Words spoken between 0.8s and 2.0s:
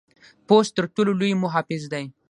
ټر ټولو لوی محافظ